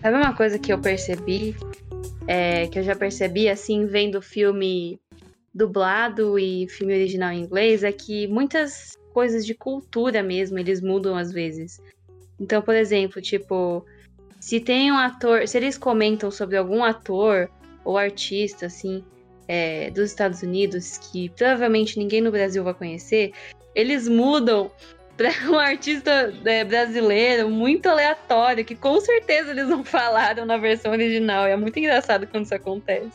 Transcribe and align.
Sabe 0.00 0.16
uma 0.16 0.34
coisa 0.34 0.58
que 0.58 0.72
eu 0.72 0.80
percebi? 0.80 1.56
É, 2.26 2.66
que 2.68 2.78
eu 2.78 2.82
já 2.82 2.94
percebi, 2.94 3.48
assim, 3.48 3.86
vendo 3.86 4.22
filme 4.22 5.00
dublado 5.52 6.38
e 6.38 6.68
filme 6.68 6.94
original 6.94 7.32
em 7.32 7.40
inglês, 7.40 7.82
é 7.82 7.90
que 7.90 8.28
muitas 8.28 8.96
coisas 9.12 9.44
de 9.44 9.54
cultura 9.54 10.22
mesmo, 10.22 10.58
eles 10.58 10.80
mudam 10.80 11.16
às 11.16 11.32
vezes. 11.32 11.80
Então, 12.38 12.62
por 12.62 12.74
exemplo, 12.74 13.20
tipo, 13.20 13.84
se 14.38 14.60
tem 14.60 14.92
um 14.92 14.96
ator, 14.96 15.48
se 15.48 15.56
eles 15.56 15.76
comentam 15.76 16.30
sobre 16.30 16.56
algum 16.56 16.84
ator 16.84 17.50
ou 17.84 17.98
artista, 17.98 18.66
assim, 18.66 19.02
é, 19.48 19.90
dos 19.90 20.10
Estados 20.10 20.42
Unidos, 20.42 20.98
que 20.98 21.30
provavelmente 21.30 21.98
ninguém 21.98 22.20
no 22.20 22.30
Brasil 22.30 22.62
vai 22.62 22.74
conhecer, 22.74 23.32
eles 23.74 24.06
mudam 24.06 24.70
um 25.48 25.58
artista 25.58 26.32
é, 26.44 26.64
brasileiro 26.64 27.48
muito 27.48 27.88
aleatório, 27.88 28.64
que 28.64 28.74
com 28.74 29.00
certeza 29.00 29.50
eles 29.50 29.68
não 29.68 29.82
falaram 29.84 30.46
na 30.46 30.56
versão 30.56 30.92
original. 30.92 31.46
É 31.46 31.56
muito 31.56 31.78
engraçado 31.78 32.26
quando 32.26 32.44
isso 32.44 32.54
acontece. 32.54 33.10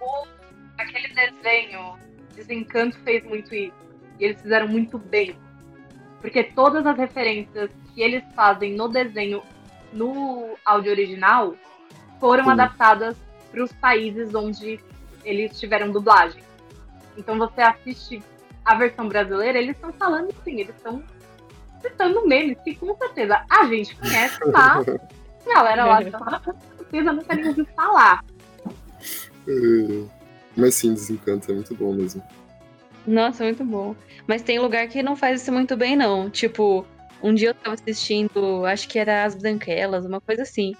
O, 0.00 0.26
aquele 0.76 1.08
desenho, 1.08 1.96
Desencanto 2.34 2.98
fez 3.00 3.24
muito 3.24 3.54
isso. 3.54 3.74
E 4.18 4.24
eles 4.24 4.40
fizeram 4.40 4.68
muito 4.68 4.98
bem. 4.98 5.34
Porque 6.20 6.44
todas 6.44 6.86
as 6.86 6.96
referências 6.96 7.70
que 7.94 8.02
eles 8.02 8.24
fazem 8.34 8.74
no 8.74 8.88
desenho, 8.88 9.42
no 9.92 10.56
áudio 10.64 10.90
original, 10.90 11.54
foram 12.20 12.44
Sim. 12.44 12.50
adaptadas 12.50 13.16
para 13.50 13.62
os 13.62 13.72
países 13.72 14.34
onde 14.34 14.80
eles 15.24 15.58
tiveram 15.58 15.90
dublagem. 15.90 16.42
Então 17.16 17.38
você 17.38 17.60
assiste 17.60 18.22
a 18.68 18.74
versão 18.74 19.08
brasileira, 19.08 19.58
eles 19.58 19.74
estão 19.74 19.90
falando 19.94 20.30
sim, 20.44 20.60
eles 20.60 20.74
estão 20.76 21.02
citando 21.80 22.26
memes 22.26 22.58
que 22.62 22.74
com 22.74 22.94
certeza 22.96 23.42
a 23.48 23.64
gente 23.66 23.96
conhece, 23.96 24.38
mas 24.52 24.86
a 25.48 25.54
galera 25.54 25.86
lá 25.86 26.02
de 26.02 26.10
fora 26.10 26.38
com 26.40 26.52
certeza 26.76 27.12
nunca 27.14 27.34
nem 27.34 27.48
ouviu 27.48 27.66
falar. 27.74 28.22
É, 29.48 30.04
mas 30.54 30.74
sim, 30.74 30.92
Desencanto 30.92 31.50
é 31.50 31.54
muito 31.54 31.74
bom 31.74 31.94
mesmo. 31.94 32.22
Nossa, 33.06 33.42
muito 33.42 33.64
bom. 33.64 33.96
Mas 34.26 34.42
tem 34.42 34.58
lugar 34.58 34.86
que 34.88 35.02
não 35.02 35.16
faz 35.16 35.40
isso 35.40 35.50
muito 35.50 35.74
bem, 35.74 35.96
não. 35.96 36.28
Tipo, 36.28 36.84
um 37.22 37.32
dia 37.32 37.48
eu 37.48 37.54
tava 37.54 37.74
assistindo, 37.74 38.66
acho 38.66 38.86
que 38.86 38.98
era 38.98 39.24
As 39.24 39.34
Branquelas, 39.34 40.04
uma 40.04 40.20
coisa 40.20 40.42
assim. 40.42 40.74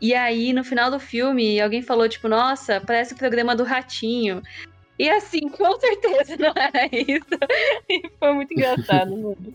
E 0.00 0.14
aí, 0.14 0.52
no 0.52 0.62
final 0.62 0.92
do 0.92 1.00
filme, 1.00 1.60
alguém 1.60 1.82
falou, 1.82 2.08
tipo, 2.08 2.28
nossa, 2.28 2.80
parece 2.80 3.14
o 3.14 3.16
programa 3.16 3.56
do 3.56 3.64
Ratinho. 3.64 4.42
E 5.02 5.10
assim, 5.10 5.48
com 5.48 5.80
certeza 5.80 6.36
não 6.36 6.52
era 6.54 6.86
isso. 6.92 7.26
E 7.90 8.08
foi 8.20 8.32
muito 8.34 8.52
engraçado, 8.52 9.10
mano. 9.10 9.54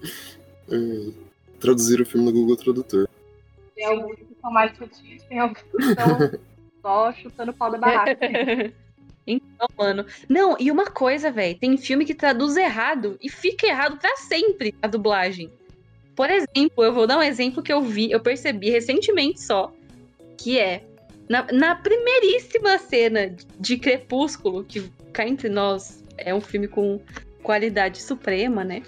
É, 0.70 1.14
traduzir 1.58 2.02
o 2.02 2.06
filme 2.06 2.26
no 2.26 2.34
Google 2.34 2.58
Tradutor. 2.58 3.08
Tem 3.74 3.86
alguns 3.86 4.18
que 4.18 4.28
são 4.42 4.52
mais 4.52 4.76
sutis, 4.76 5.24
tem 5.24 5.40
alguns 5.40 5.62
que 5.62 5.78
estão 5.78 6.18
só 6.84 7.14
chutando 7.14 7.52
o 7.52 7.54
pau 7.54 7.72
da 7.72 7.78
barraca. 7.78 8.20
Então, 9.30 9.68
mano. 9.78 10.06
Não, 10.30 10.56
e 10.58 10.72
uma 10.72 10.86
coisa, 10.86 11.30
velho. 11.30 11.60
Tem 11.60 11.76
filme 11.76 12.06
que 12.06 12.16
traduz 12.16 12.56
errado 12.56 13.18
e 13.22 13.30
fica 13.30 13.68
errado 13.68 13.98
para 13.98 14.16
sempre 14.16 14.74
a 14.82 14.88
dublagem. 14.88 15.52
Por 16.16 16.30
exemplo, 16.30 16.82
eu 16.82 16.94
vou 16.94 17.06
dar 17.06 17.18
um 17.18 17.22
exemplo 17.22 17.62
que 17.62 17.72
eu 17.72 17.82
vi, 17.82 18.10
eu 18.10 18.22
percebi 18.22 18.70
recentemente 18.70 19.42
só. 19.42 19.74
Que 20.38 20.58
é. 20.58 20.82
Na, 21.30 21.46
na 21.52 21.76
primeiríssima 21.76 22.78
cena 22.78 23.36
de 23.60 23.78
Crepúsculo, 23.78 24.64
que 24.64 24.90
cá 25.12 25.28
entre 25.28 25.50
nós 25.50 26.04
é 26.18 26.34
um 26.34 26.42
filme 26.42 26.68
com 26.68 27.02
qualidade 27.44 28.02
suprema, 28.02 28.64
né? 28.64 28.82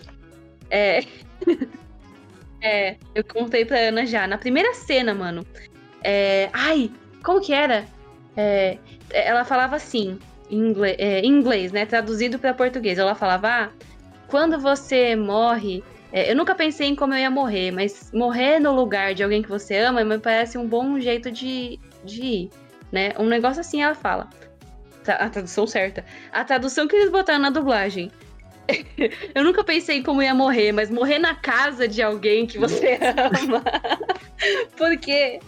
É. 0.69 1.03
é, 2.61 2.95
eu 3.13 3.23
contei 3.23 3.65
pra 3.65 3.79
Ana 3.79 4.05
já. 4.05 4.27
Na 4.27 4.37
primeira 4.37 4.73
cena, 4.73 5.13
mano. 5.13 5.45
É, 6.03 6.49
ai, 6.53 6.91
como 7.23 7.41
que 7.41 7.53
era? 7.53 7.85
É, 8.37 8.77
ela 9.09 9.43
falava 9.43 9.75
assim 9.75 10.17
em 10.49 10.69
inglês, 10.69 10.95
é, 10.97 11.25
inglês 11.25 11.71
né? 11.71 11.85
Traduzido 11.85 12.39
para 12.39 12.53
português. 12.53 12.97
Ela 12.97 13.15
falava: 13.15 13.47
ah, 13.47 13.69
quando 14.27 14.59
você 14.59 15.15
morre. 15.15 15.83
É, 16.11 16.31
eu 16.31 16.35
nunca 16.35 16.55
pensei 16.55 16.87
em 16.87 16.95
como 16.95 17.13
eu 17.13 17.19
ia 17.19 17.29
morrer, 17.29 17.69
mas 17.69 18.11
morrer 18.11 18.59
no 18.59 18.73
lugar 18.73 19.13
de 19.13 19.21
alguém 19.21 19.43
que 19.43 19.49
você 19.49 19.77
ama 19.77 20.03
me 20.03 20.17
parece 20.17 20.57
um 20.57 20.67
bom 20.67 20.99
jeito 20.99 21.31
de, 21.31 21.79
de 22.03 22.21
ir, 22.21 22.49
né? 22.91 23.13
Um 23.17 23.25
negócio 23.25 23.61
assim 23.61 23.81
ela 23.81 23.95
fala. 23.95 24.29
A 25.07 25.29
tradução 25.29 25.65
certa. 25.65 26.05
A 26.31 26.43
tradução 26.43 26.87
que 26.87 26.95
eles 26.95 27.09
botaram 27.09 27.39
na 27.39 27.49
dublagem. 27.49 28.11
eu 29.33 29.43
nunca 29.43 29.63
pensei 29.63 29.97
em 29.97 30.03
como 30.03 30.21
ia 30.21 30.35
morrer, 30.35 30.71
mas 30.71 30.91
morrer 30.91 31.17
na 31.17 31.33
casa 31.33 31.87
de 31.87 32.01
alguém 32.01 32.45
que 32.45 32.59
você 32.59 32.99
ama. 33.01 33.63
porque, 34.77 35.39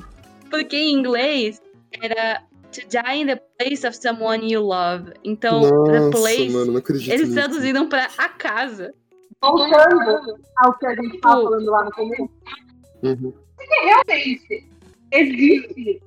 porque 0.49 0.75
em 0.75 0.93
inglês 0.93 1.61
era 2.01 2.41
To 2.71 2.87
die 2.87 3.21
in 3.21 3.27
the 3.27 3.35
place 3.59 3.83
of 3.83 3.93
someone 3.93 4.49
you 4.49 4.61
love. 4.61 5.11
Então, 5.25 5.59
Nossa, 5.59 5.91
the 5.91 6.11
place. 6.11 6.49
Mano, 6.49 6.81
eles 6.89 7.05
nisso. 7.05 7.33
traduziram 7.33 7.89
pra 7.89 8.07
a 8.17 8.29
casa. 8.29 8.93
Voltando 9.41 10.37
ao 10.55 10.77
que 10.77 10.85
a 10.85 10.95
gente 10.95 11.19
tava 11.19 11.43
falando 11.43 11.65
lá 11.65 11.83
no 11.83 11.91
começo. 11.91 12.29
Uhum. 13.03 13.33
Porque 13.57 13.75
realmente 13.83 14.69
existe 15.11 16.01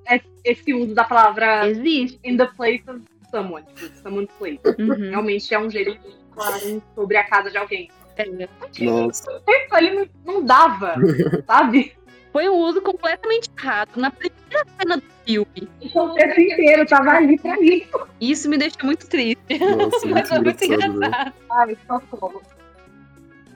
esse 0.44 0.74
uso 0.74 0.94
da 0.94 1.04
palavra 1.04 1.68
existe. 1.68 2.18
in 2.24 2.36
the 2.36 2.46
place 2.56 2.82
of 2.88 3.00
someone, 3.30 3.64
tipo, 3.74 3.96
someone's 4.02 4.30
place. 4.38 4.60
Uhum. 4.78 5.10
Realmente 5.10 5.52
é 5.54 5.58
um 5.58 5.70
jeito 5.70 5.92
de 5.92 6.14
falar 6.34 6.60
sobre 6.94 7.16
a 7.16 7.24
casa 7.24 7.50
de 7.50 7.56
alguém. 7.58 7.90
É. 8.16 8.48
Nossa. 8.84 9.42
Isso 9.48 9.74
ali 9.74 10.10
não 10.24 10.44
dava, 10.44 10.94
sabe? 11.46 11.92
Foi 12.32 12.48
um 12.48 12.56
uso 12.56 12.80
completamente 12.80 13.48
errado. 13.58 13.90
Na 13.96 14.10
primeira 14.10 14.64
cena 14.78 14.96
do 14.96 15.02
filme. 15.24 15.68
O 15.80 15.90
contexto 15.90 16.40
inteiro 16.40 16.86
tava 16.86 17.10
ali 17.12 17.38
pra 17.38 17.60
isso. 17.60 18.06
Isso 18.20 18.48
me 18.48 18.56
deixou 18.58 18.84
muito 18.84 19.08
triste. 19.08 19.38
Nossa, 19.58 20.06
Mas 20.06 20.30
muito, 20.30 20.44
muito 20.44 20.64
engraçado. 20.64 20.94
engraçado. 20.96 21.32
Ai, 21.50 21.76
socorro. 21.86 22.42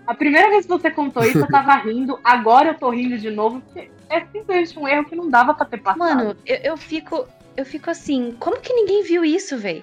A 0.06 0.14
primeira 0.14 0.48
vez 0.48 0.64
que 0.64 0.70
você 0.70 0.90
contou 0.90 1.22
isso, 1.24 1.38
eu 1.38 1.48
tava 1.48 1.74
rindo. 1.76 2.18
Agora 2.24 2.70
eu 2.70 2.74
tô 2.74 2.90
rindo 2.90 3.18
de 3.18 3.30
novo, 3.30 3.60
porque 3.60 3.90
é 4.08 4.20
simplesmente 4.26 4.78
um 4.78 4.86
erro 4.86 5.04
que 5.04 5.16
não 5.16 5.28
dava 5.28 5.54
pra 5.54 5.66
ter 5.66 5.78
passado. 5.78 5.98
Mano, 5.98 6.36
eu, 6.46 6.56
eu 6.56 6.76
fico. 6.76 7.26
Eu 7.56 7.66
fico 7.66 7.90
assim, 7.90 8.36
como 8.38 8.60
que 8.60 8.72
ninguém 8.72 9.02
viu 9.02 9.24
isso, 9.24 9.58
velho? 9.58 9.82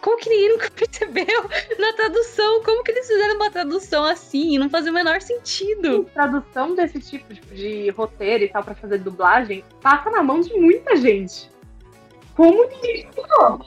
Como 0.00 0.16
que 0.16 0.30
ninguém 0.30 0.50
nunca 0.50 0.70
percebeu 0.70 1.42
na 1.76 1.92
tradução? 1.94 2.62
Como 2.62 2.84
que 2.84 2.92
eles 2.92 3.04
fizeram 3.08 3.34
uma 3.34 3.50
tradução 3.50 4.04
assim? 4.04 4.56
Não 4.58 4.70
fazia 4.70 4.92
o 4.92 4.94
menor 4.94 5.20
sentido. 5.20 6.04
tradução 6.14 6.72
desse 6.76 7.00
tipo 7.00 7.34
de, 7.34 7.40
de 7.40 7.90
roteiro 7.90 8.44
e 8.44 8.48
tal 8.48 8.62
pra 8.62 8.76
fazer 8.76 8.98
dublagem 8.98 9.64
passa 9.82 10.08
na 10.08 10.22
mão 10.22 10.40
de 10.40 10.54
muita 10.54 10.94
gente. 10.94 11.50
Como 12.36 12.64
ninguém 12.68 13.08
estudou? 13.08 13.66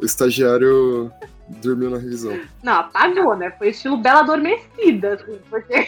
O 0.00 0.04
estagiário 0.04 1.12
dormiu 1.48 1.90
na 1.90 1.98
revisão. 1.98 2.38
Não, 2.62 2.80
apagou, 2.80 3.36
né? 3.36 3.50
Foi 3.52 3.68
estilo 3.68 3.96
Bela 3.96 4.20
Adormecida, 4.20 5.14
assim, 5.14 5.38
porque. 5.48 5.86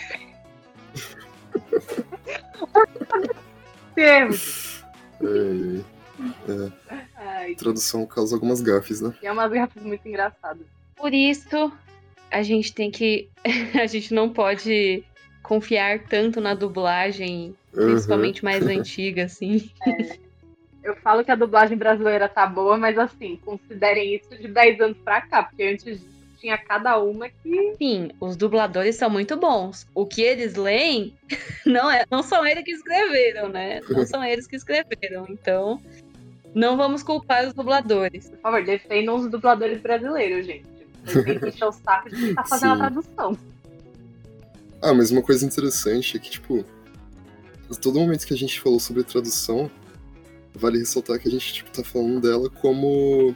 Temos. 3.95 4.85
É, 5.23 5.81
é. 7.51 7.55
Tradução 7.55 8.07
causa 8.07 8.37
algumas 8.37 8.61
gafes, 8.61 9.01
né? 9.01 9.13
é 9.23 9.31
umas 9.33 9.51
gafas 9.51 9.83
muito 9.83 10.07
engraçadas. 10.09 10.67
Por 10.97 11.13
isso, 11.13 11.73
a 12.31 12.43
gente 12.43 12.73
tem 12.75 12.91
que. 12.91 13.29
a 13.81 13.87
gente 13.87 14.15
não 14.15 14.29
pode 14.31 15.05
confiar 15.43 16.01
tanto 16.05 16.41
na 16.41 16.55
dublagem, 16.55 17.55
Uhum. 17.75 17.87
principalmente 17.93 18.45
mais 18.45 18.65
antiga, 18.69 19.25
assim. 19.25 19.71
Eu 20.83 20.95
falo 20.97 21.25
que 21.25 21.31
a 21.31 21.35
dublagem 21.37 21.77
brasileira 21.77 22.29
tá 22.29 22.47
boa, 22.47 22.77
mas 22.77 22.99
assim, 22.99 23.39
considerem 23.45 24.15
isso 24.17 24.37
de 24.37 24.49
10 24.49 24.81
anos 24.81 24.99
pra 24.99 25.21
cá, 25.23 25.43
porque 25.45 25.63
antes 25.63 26.01
tinha 26.43 26.59
cada 26.59 26.99
uma 26.99 27.29
que. 27.29 27.75
Sim, 27.79 28.11
os 28.21 28.37
dubladores 28.37 28.97
são 28.97 29.09
muito 29.09 29.37
bons. 29.37 29.87
O 29.95 30.05
que 30.05 30.21
eles 30.21 30.57
leem 30.57 31.15
não, 31.65 31.89
é, 31.89 32.05
não 32.11 32.23
são 32.23 32.45
eles 32.45 32.65
que 32.65 32.73
escreveram, 32.73 33.49
né? 33.49 33.81
Não 33.89 34.05
são 34.05 34.25
eles 34.25 34.47
que 34.49 34.57
escreveram. 34.57 35.27
Então, 35.31 35.81
não 36.53 36.77
vamos 36.77 37.03
culpar 37.03 37.47
os 37.47 37.55
dubladores. 37.55 38.29
Por 38.29 38.39
favor, 38.41 38.65
defendam 38.65 39.15
os 39.15 39.31
dubladores 39.31 39.81
brasileiros, 39.81 40.45
gente. 40.45 40.67
Vocês 41.05 41.25
têm 41.25 41.39
que 41.39 41.49
encher 41.49 41.65
o 41.65 41.73
saco 41.73 42.11
de 42.11 42.17
quem 42.17 42.35
tá 42.35 42.45
fazendo 42.45 42.73
a 42.73 42.75
Sim. 42.75 42.81
tradução. 42.81 43.39
Ah, 44.83 44.93
mas 44.93 45.13
uma 45.13 45.23
coisa 45.23 45.47
interessante 45.47 46.17
é 46.17 46.21
que, 46.21 46.31
tipo, 46.31 46.65
a 47.71 47.75
todo 47.75 48.01
momento 48.01 48.27
que 48.27 48.35
a 48.35 48.37
gente 48.37 48.61
falou 48.61 48.81
sobre 48.81 49.05
tradução, 49.05 49.71
vale 50.55 50.79
ressaltar 50.79 51.21
que 51.21 51.29
a 51.29 51.31
gente, 51.31 51.53
tipo, 51.55 51.71
tá 51.71 51.85
falando 51.85 52.21
dela 52.21 52.51
como 52.51 53.35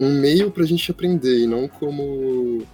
um 0.00 0.20
meio 0.20 0.50
pra 0.50 0.64
gente 0.64 0.90
aprender 0.90 1.40
e 1.40 1.46
não 1.46 1.66
como 1.68 2.64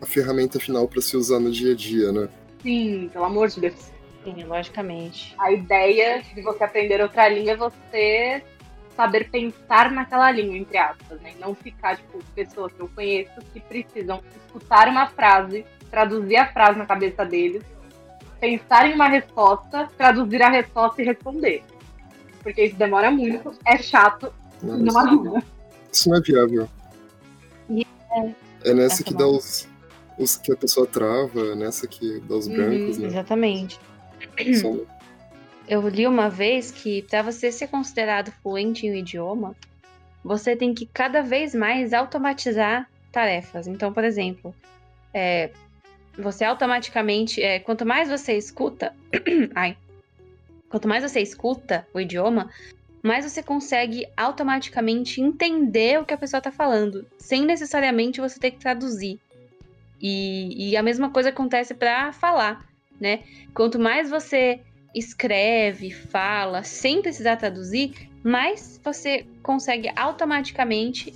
a 0.00 0.06
ferramenta 0.06 0.60
final 0.60 0.86
pra 0.86 1.00
se 1.00 1.16
usar 1.16 1.40
no 1.40 1.50
dia 1.50 1.72
a 1.72 1.76
dia, 1.76 2.12
né? 2.12 2.28
Sim, 2.62 3.10
pelo 3.12 3.24
amor 3.24 3.48
de 3.48 3.60
Deus. 3.60 3.90
Sim, 4.24 4.44
logicamente. 4.44 5.34
A 5.38 5.52
ideia 5.52 6.22
de 6.22 6.42
você 6.42 6.64
aprender 6.64 7.00
outra 7.00 7.28
língua 7.28 7.52
é 7.52 7.56
você 7.56 8.42
saber 8.96 9.30
pensar 9.30 9.90
naquela 9.90 10.30
língua, 10.30 10.56
entre 10.56 10.76
aspas, 10.76 11.20
né? 11.20 11.32
E 11.36 11.40
não 11.40 11.54
ficar, 11.54 11.96
tipo, 11.96 12.18
pessoas 12.34 12.72
que 12.72 12.80
eu 12.80 12.88
conheço 12.94 13.40
que 13.52 13.60
precisam 13.60 14.20
escutar 14.44 14.88
uma 14.88 15.06
frase, 15.08 15.64
traduzir 15.90 16.36
a 16.36 16.52
frase 16.52 16.78
na 16.78 16.86
cabeça 16.86 17.24
deles 17.24 17.62
pensar 18.40 18.88
em 18.88 18.94
uma 18.94 19.08
resposta, 19.08 19.88
traduzir 19.96 20.42
a 20.42 20.48
resposta 20.48 21.02
e 21.02 21.04
responder. 21.04 21.62
Porque 22.42 22.64
isso 22.64 22.76
demora 22.76 23.10
muito, 23.10 23.52
é 23.64 23.76
chato, 23.78 24.32
Não, 24.62 24.78
não 24.78 24.86
isso, 24.86 24.98
ajuda. 24.98 25.42
Isso 25.92 26.08
não 26.08 26.16
é 26.16 26.20
viável. 26.20 26.68
É 28.64 28.74
nessa 28.74 28.94
Essa 28.94 29.04
que 29.04 29.14
é 29.14 29.16
dá 29.16 29.26
os, 29.26 29.68
os 30.18 30.36
que 30.36 30.52
a 30.52 30.56
pessoa 30.56 30.86
trava, 30.86 31.54
nessa 31.54 31.86
que 31.86 32.20
dá 32.20 32.34
os 32.36 32.48
Uhum, 32.48 32.54
brancos, 32.56 32.98
né? 32.98 33.08
Exatamente. 33.08 33.80
Eu 35.68 35.86
li 35.88 36.06
uma 36.06 36.28
vez 36.28 36.70
que 36.70 37.02
para 37.02 37.22
você 37.22 37.52
ser 37.52 37.68
considerado 37.68 38.32
fluente 38.42 38.86
em 38.86 38.92
um 38.92 38.96
idioma, 38.96 39.54
você 40.24 40.56
tem 40.56 40.74
que 40.74 40.86
cada 40.86 41.22
vez 41.22 41.54
mais 41.54 41.92
automatizar 41.92 42.88
tarefas. 43.12 43.66
Então, 43.66 43.92
por 43.92 44.02
exemplo, 44.02 44.54
é, 45.14 45.50
você 46.18 46.44
automaticamente, 46.44 47.42
é, 47.42 47.60
quanto 47.60 47.86
mais 47.86 48.08
você 48.08 48.36
escuta, 48.36 48.94
ai, 49.54 49.76
quanto 50.68 50.88
mais 50.88 51.02
você 51.02 51.20
escuta 51.20 51.86
o 51.94 52.00
idioma, 52.00 52.50
mais 53.08 53.24
você 53.24 53.42
consegue 53.42 54.06
automaticamente 54.14 55.18
entender 55.18 55.98
o 55.98 56.04
que 56.04 56.12
a 56.12 56.18
pessoa 56.18 56.40
está 56.40 56.52
falando, 56.52 57.06
sem 57.16 57.46
necessariamente 57.46 58.20
você 58.20 58.38
ter 58.38 58.50
que 58.50 58.58
traduzir. 58.58 59.18
E, 59.98 60.72
e 60.72 60.76
a 60.76 60.82
mesma 60.82 61.08
coisa 61.08 61.30
acontece 61.30 61.72
para 61.72 62.12
falar, 62.12 62.68
né? 63.00 63.20
Quanto 63.54 63.78
mais 63.78 64.10
você 64.10 64.60
escreve, 64.94 65.90
fala, 65.90 66.62
sem 66.62 67.00
precisar 67.00 67.36
traduzir, 67.36 68.10
mais 68.22 68.78
você 68.84 69.24
consegue 69.42 69.90
automaticamente 69.96 71.14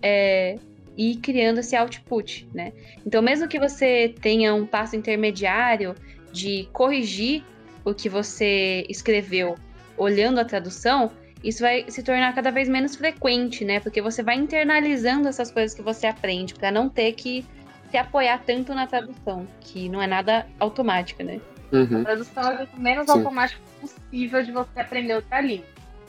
é, 0.00 0.58
ir 0.96 1.16
criando 1.16 1.58
esse 1.58 1.76
output, 1.76 2.48
né? 2.54 2.72
Então, 3.04 3.20
mesmo 3.20 3.48
que 3.48 3.58
você 3.58 4.14
tenha 4.22 4.54
um 4.54 4.64
passo 4.64 4.96
intermediário 4.96 5.94
de 6.32 6.66
corrigir 6.72 7.44
o 7.84 7.92
que 7.92 8.08
você 8.08 8.86
escreveu 8.88 9.56
olhando 9.94 10.40
a 10.40 10.44
tradução, 10.44 11.12
isso 11.44 11.60
vai 11.60 11.84
se 11.88 12.02
tornar 12.02 12.34
cada 12.34 12.50
vez 12.50 12.68
menos 12.68 12.96
frequente, 12.96 13.64
né? 13.64 13.78
Porque 13.78 14.00
você 14.00 14.22
vai 14.22 14.36
internalizando 14.36 15.28
essas 15.28 15.50
coisas 15.50 15.74
que 15.76 15.82
você 15.82 16.06
aprende 16.06 16.54
para 16.54 16.70
não 16.70 16.88
ter 16.88 17.12
que 17.12 17.44
se 17.90 17.98
apoiar 17.98 18.42
tanto 18.44 18.74
na 18.74 18.86
tradução, 18.86 19.46
que 19.60 19.88
não 19.88 20.00
é 20.02 20.06
nada 20.06 20.46
automática, 20.58 21.22
né? 21.22 21.40
Uhum. 21.70 22.00
A 22.00 22.04
tradução 22.04 22.42
é 22.42 22.54
o 22.54 22.56
jeito 22.56 22.80
menos 22.80 23.06
Sim. 23.06 23.12
automático 23.12 23.60
possível 23.80 24.42
de 24.42 24.52
você 24.52 24.80
aprender 24.80 25.14
outra 25.14 25.40
língua. 25.40 25.66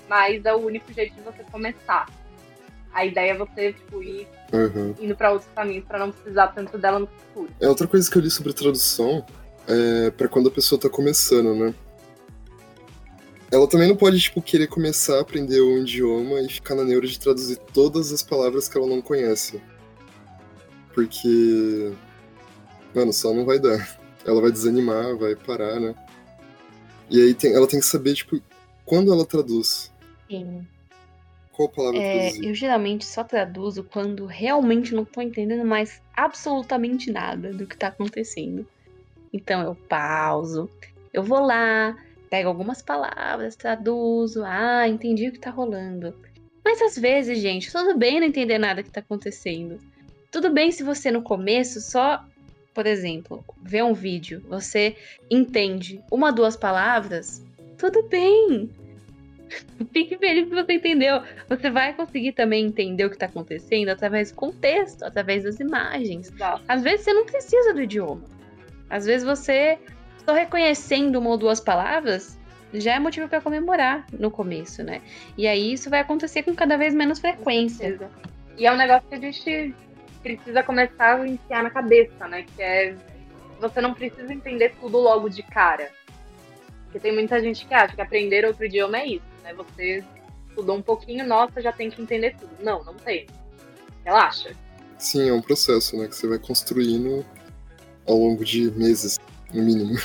Mas 0.07 0.45
é 0.45 0.53
o 0.53 0.57
único 0.57 0.91
jeito 0.93 1.13
de 1.15 1.21
você 1.21 1.43
começar. 1.51 2.07
A 2.93 3.05
ideia 3.05 3.31
é 3.31 3.37
você 3.37 3.73
tipo, 3.73 4.01
ir 4.01 4.27
Uhum. 4.53 4.95
indo 5.01 5.15
para 5.15 5.31
outros 5.31 5.49
caminhos 5.53 5.83
para 5.85 5.99
não 5.99 6.11
precisar 6.11 6.47
tanto 6.47 6.77
dela 6.77 6.99
no 6.99 7.07
futuro. 7.07 7.49
É 7.59 7.67
outra 7.67 7.87
coisa 7.87 8.09
que 8.09 8.17
eu 8.17 8.21
li 8.21 8.31
sobre 8.31 8.53
tradução 8.53 9.25
é 9.67 10.11
para 10.11 10.27
quando 10.27 10.47
a 10.47 10.51
pessoa 10.51 10.79
tá 10.79 10.89
começando, 10.89 11.53
né? 11.55 11.73
Ela 13.55 13.69
também 13.69 13.87
não 13.87 13.95
pode, 13.95 14.19
tipo, 14.19 14.41
querer 14.41 14.67
começar 14.67 15.15
a 15.17 15.21
aprender 15.21 15.61
um 15.61 15.77
idioma 15.77 16.41
e 16.41 16.49
ficar 16.49 16.75
na 16.75 16.83
neura 16.83 17.07
de 17.07 17.17
traduzir 17.17 17.55
todas 17.73 18.11
as 18.11 18.21
palavras 18.21 18.67
que 18.67 18.77
ela 18.77 18.85
não 18.85 19.01
conhece. 19.01 19.61
Porque. 20.93 21.93
Mano, 22.93 23.13
só 23.13 23.33
não 23.33 23.45
vai 23.45 23.57
dar. 23.57 23.97
Ela 24.25 24.41
vai 24.41 24.51
desanimar, 24.51 25.15
vai 25.15 25.37
parar, 25.37 25.79
né? 25.79 25.95
E 27.09 27.21
aí 27.21 27.33
tem, 27.33 27.53
ela 27.53 27.65
tem 27.65 27.79
que 27.79 27.85
saber, 27.85 28.13
tipo, 28.15 28.41
quando 28.83 29.13
ela 29.13 29.25
traduz, 29.25 29.89
Sim. 30.29 30.67
qual 31.53 31.69
palavra 31.69 31.97
É, 31.97 32.31
traduzir. 32.31 32.49
eu 32.49 32.53
geralmente 32.53 33.05
só 33.05 33.23
traduzo 33.23 33.85
quando 33.85 34.25
realmente 34.25 34.93
não 34.93 35.05
tô 35.05 35.21
entendendo 35.21 35.63
mais 35.63 36.01
absolutamente 36.13 37.09
nada 37.09 37.53
do 37.53 37.65
que 37.65 37.77
tá 37.77 37.87
acontecendo. 37.87 38.67
Então 39.31 39.61
eu 39.61 39.75
pauso, 39.75 40.69
eu 41.13 41.23
vou 41.23 41.39
lá, 41.39 41.95
pego 42.35 42.49
algumas 42.49 42.81
palavras, 42.81 43.55
traduzo, 43.55 44.43
ah, 44.43 44.85
entendi 44.89 45.29
o 45.29 45.31
que 45.31 45.39
tá 45.39 45.49
rolando. 45.49 46.13
Mas 46.65 46.81
às 46.81 46.97
vezes, 46.97 47.39
gente, 47.39 47.71
tudo 47.71 47.97
bem 47.97 48.19
não 48.19 48.27
entender 48.27 48.57
nada 48.57 48.83
que 48.83 48.91
tá 48.91 48.99
acontecendo. 48.99 49.79
Tudo 50.29 50.51
bem 50.51 50.69
se 50.69 50.83
você 50.83 51.09
no 51.11 51.21
começo 51.21 51.79
só, 51.79 52.25
por 52.73 52.85
exemplo, 52.85 53.41
vê 53.63 53.81
um 53.81 53.93
vídeo, 53.93 54.43
você 54.49 54.97
entende 55.31 56.03
uma, 56.11 56.29
duas 56.29 56.57
palavras, 56.57 57.41
tudo 57.77 58.03
bem. 58.09 58.69
Fique 59.93 60.17
feliz 60.17 60.49
que 60.49 60.55
você 60.55 60.73
entendeu. 60.73 61.21
Você 61.47 61.69
vai 61.69 61.93
conseguir 61.93 62.33
também 62.33 62.65
entender 62.65 63.05
o 63.05 63.09
que 63.09 63.15
está 63.15 63.27
acontecendo 63.27 63.87
através 63.87 64.31
do 64.31 64.35
contexto, 64.35 65.03
através 65.03 65.45
das 65.45 65.61
imagens. 65.61 66.29
Exato. 66.33 66.63
Às 66.67 66.83
vezes 66.83 67.05
você 67.05 67.13
não 67.13 67.25
precisa 67.25 67.73
do 67.73 67.81
idioma. 67.81 68.25
Às 68.89 69.05
vezes 69.05 69.25
você 69.25 69.79
só 70.25 70.33
reconhecendo 70.33 71.19
uma 71.19 71.29
ou 71.29 71.37
duas 71.37 71.59
palavras 71.59 72.37
já 72.73 72.95
é 72.95 72.99
motivo 72.99 73.29
para 73.29 73.39
comemorar 73.39 74.05
no 74.11 74.29
começo, 74.29 74.83
né? 74.83 75.01
E 75.37 75.47
aí 75.47 75.73
isso 75.73 75.89
vai 75.89 75.99
acontecer 76.01 76.43
com 76.43 76.53
cada 76.53 76.77
vez 76.77 76.93
menos 76.93 77.19
frequência. 77.19 77.97
E 78.57 78.65
é 78.65 78.71
um 78.71 78.75
negócio 78.75 79.07
que 79.07 79.15
a 79.15 79.19
gente 79.19 79.75
precisa 80.21 80.63
começar 80.63 81.19
a 81.19 81.27
enfiar 81.27 81.63
na 81.63 81.69
cabeça, 81.69 82.27
né? 82.27 82.45
Que 82.55 82.61
é 82.61 82.95
você 83.59 83.79
não 83.79 83.93
precisa 83.93 84.33
entender 84.33 84.73
tudo 84.81 84.97
logo 84.97 85.29
de 85.29 85.41
cara. 85.43 85.89
Porque 86.85 86.99
tem 86.99 87.13
muita 87.13 87.39
gente 87.39 87.65
que 87.65 87.73
acha 87.73 87.95
que 87.95 88.01
aprender 88.01 88.45
outro 88.45 88.65
idioma 88.65 88.97
é 88.97 89.07
isso, 89.07 89.25
né? 89.43 89.53
Você 89.53 90.03
estudou 90.49 90.77
um 90.77 90.81
pouquinho, 90.81 91.25
nossa, 91.25 91.61
já 91.61 91.71
tem 91.71 91.89
que 91.89 92.01
entender 92.01 92.35
tudo. 92.37 92.51
Não, 92.61 92.83
não 92.83 92.93
tem. 92.93 93.27
Relaxa. 94.03 94.51
Sim, 94.97 95.29
é 95.29 95.33
um 95.33 95.41
processo, 95.41 95.97
né? 95.97 96.07
Que 96.07 96.15
você 96.15 96.27
vai 96.27 96.39
construindo 96.39 97.25
ao 98.05 98.17
longo 98.17 98.43
de 98.43 98.71
meses, 98.71 99.19
no 99.53 99.63
mínimo. 99.63 99.99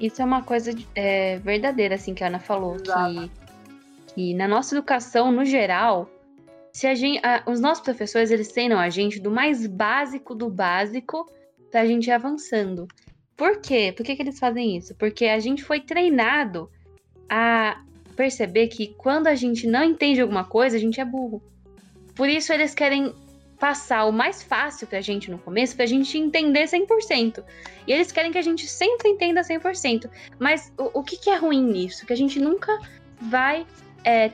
Isso 0.00 0.20
é 0.20 0.24
uma 0.24 0.42
coisa 0.42 0.72
é, 0.94 1.38
verdadeira, 1.38 1.94
assim, 1.94 2.14
que 2.14 2.24
a 2.24 2.26
Ana 2.26 2.38
falou. 2.40 2.76
Exato. 2.76 3.30
Que, 4.08 4.12
que 4.14 4.34
na 4.34 4.48
nossa 4.48 4.74
educação, 4.74 5.30
no 5.30 5.44
geral, 5.44 6.10
se 6.72 6.86
a 6.86 6.94
gente, 6.94 7.24
a- 7.24 7.42
os 7.46 7.60
nossos 7.60 7.84
professores, 7.84 8.30
eles 8.30 8.48
treinam 8.48 8.78
a 8.78 8.90
gente 8.90 9.20
do 9.20 9.30
mais 9.30 9.66
básico 9.66 10.34
do 10.34 10.50
básico 10.50 11.30
pra 11.70 11.86
gente 11.86 12.08
ir 12.08 12.12
avançando. 12.12 12.88
Por 13.36 13.60
quê? 13.60 13.92
Por 13.96 14.04
que, 14.04 14.14
que 14.16 14.22
eles 14.22 14.38
fazem 14.38 14.76
isso? 14.76 14.94
Porque 14.96 15.26
a 15.26 15.38
gente 15.38 15.62
foi 15.62 15.80
treinado 15.80 16.68
a 17.28 17.80
perceber 18.16 18.68
que 18.68 18.88
quando 18.96 19.26
a 19.26 19.34
gente 19.34 19.66
não 19.66 19.82
entende 19.82 20.20
alguma 20.20 20.44
coisa, 20.44 20.76
a 20.76 20.80
gente 20.80 21.00
é 21.00 21.04
burro. 21.04 21.42
Por 22.14 22.28
isso 22.28 22.52
eles 22.52 22.74
querem 22.74 23.12
passar 23.58 24.04
o 24.04 24.12
mais 24.12 24.42
fácil 24.42 24.86
pra 24.86 25.00
gente 25.00 25.30
no 25.30 25.38
começo, 25.38 25.76
pra 25.76 25.86
gente 25.86 26.18
entender 26.18 26.64
100%. 26.64 27.42
E 27.86 27.92
eles 27.92 28.10
querem 28.12 28.32
que 28.32 28.38
a 28.38 28.42
gente 28.42 28.66
sempre 28.66 29.08
entenda 29.08 29.42
100%. 29.42 30.10
Mas 30.38 30.72
o, 30.78 31.00
o 31.00 31.02
que, 31.02 31.16
que 31.16 31.30
é 31.30 31.36
ruim 31.36 31.62
nisso? 31.62 32.06
Que 32.06 32.12
a 32.12 32.16
gente 32.16 32.40
nunca 32.40 32.78
vai 33.20 33.66
é, 34.04 34.30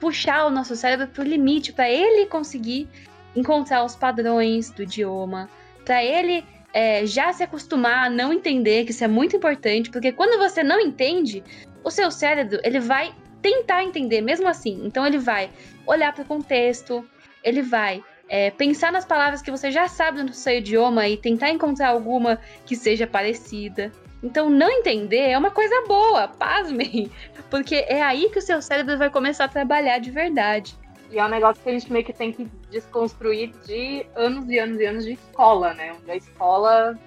puxar 0.00 0.46
o 0.46 0.50
nosso 0.50 0.76
cérebro 0.76 1.08
pro 1.08 1.22
limite, 1.22 1.72
para 1.72 1.90
ele 1.90 2.26
conseguir 2.26 2.88
encontrar 3.34 3.84
os 3.84 3.96
padrões 3.96 4.70
do 4.70 4.82
idioma, 4.82 5.48
para 5.84 6.04
ele 6.04 6.44
é, 6.72 7.04
já 7.06 7.32
se 7.32 7.42
acostumar 7.42 8.06
a 8.06 8.10
não 8.10 8.32
entender, 8.32 8.84
que 8.84 8.92
isso 8.92 9.04
é 9.04 9.08
muito 9.08 9.36
importante, 9.36 9.90
porque 9.90 10.12
quando 10.12 10.38
você 10.38 10.62
não 10.62 10.80
entende, 10.80 11.42
o 11.84 11.90
seu 11.90 12.10
cérebro 12.10 12.60
ele 12.62 12.80
vai 12.80 13.14
tentar 13.40 13.82
entender 13.82 14.20
mesmo 14.20 14.48
assim. 14.48 14.80
Então 14.84 15.06
ele 15.06 15.18
vai 15.18 15.50
olhar 15.86 16.12
para 16.12 16.22
o 16.22 16.26
contexto, 16.26 17.04
ele 17.42 17.62
vai 17.62 18.02
é, 18.32 18.50
pensar 18.50 18.90
nas 18.90 19.04
palavras 19.04 19.42
que 19.42 19.50
você 19.50 19.70
já 19.70 19.86
sabe 19.86 20.22
no 20.22 20.32
seu 20.32 20.56
idioma 20.56 21.06
e 21.06 21.18
tentar 21.18 21.50
encontrar 21.50 21.90
alguma 21.90 22.40
que 22.64 22.74
seja 22.74 23.06
parecida. 23.06 23.92
Então, 24.22 24.48
não 24.48 24.70
entender 24.70 25.28
é 25.28 25.36
uma 25.36 25.50
coisa 25.50 25.84
boa, 25.86 26.28
pasmem, 26.28 27.10
porque 27.50 27.84
é 27.86 28.00
aí 28.00 28.30
que 28.30 28.38
o 28.38 28.42
seu 28.42 28.62
cérebro 28.62 28.96
vai 28.96 29.10
começar 29.10 29.44
a 29.44 29.48
trabalhar 29.48 29.98
de 29.98 30.10
verdade. 30.10 30.74
E 31.10 31.18
é 31.18 31.24
um 31.26 31.28
negócio 31.28 31.62
que 31.62 31.68
a 31.68 31.72
gente 31.74 31.92
meio 31.92 32.06
que 32.06 32.12
tem 32.14 32.32
que 32.32 32.44
desconstruir 32.70 33.52
de 33.66 34.06
anos 34.16 34.48
e 34.48 34.58
anos 34.58 34.80
e 34.80 34.86
anos 34.86 35.04
de 35.04 35.12
escola, 35.12 35.74
né? 35.74 35.94
Onde 36.00 36.10
a 36.10 36.16
escola 36.16 36.98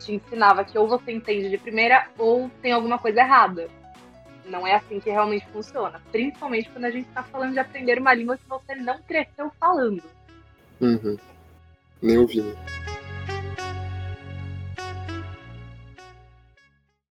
te 0.00 0.12
ensinava 0.12 0.64
que 0.64 0.76
ou 0.76 0.88
você 0.88 1.12
entende 1.12 1.48
de 1.48 1.58
primeira 1.58 2.08
ou 2.18 2.50
tem 2.60 2.72
alguma 2.72 2.98
coisa 2.98 3.20
errada. 3.20 3.68
Não 4.44 4.66
é 4.66 4.74
assim 4.74 4.98
que 4.98 5.10
realmente 5.10 5.46
funciona. 5.52 6.02
Principalmente 6.10 6.68
quando 6.70 6.86
a 6.86 6.90
gente 6.90 7.06
está 7.06 7.22
falando 7.22 7.52
de 7.52 7.60
aprender 7.60 8.00
uma 8.00 8.12
língua 8.12 8.36
que 8.36 8.48
você 8.48 8.74
não 8.74 9.00
cresceu 9.02 9.48
falando. 9.60 10.02
Uhum. 10.82 11.16
Nem 12.02 12.18
ouvindo. 12.18 12.58